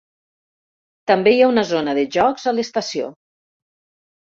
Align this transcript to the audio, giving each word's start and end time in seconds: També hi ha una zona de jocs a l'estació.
També 1.11 1.33
hi 1.35 1.43
ha 1.43 1.51
una 1.51 1.65
zona 1.73 1.95
de 1.99 2.07
jocs 2.17 2.51
a 2.53 2.57
l'estació. 2.59 3.13